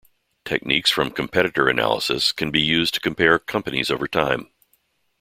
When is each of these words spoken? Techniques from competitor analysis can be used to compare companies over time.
Techniques 0.45 0.89
from 0.89 1.11
competitor 1.11 1.69
analysis 1.69 2.31
can 2.31 2.49
be 2.49 2.59
used 2.59 2.95
to 2.95 2.99
compare 2.99 3.37
companies 3.37 3.91
over 3.91 4.07
time. 4.07 4.47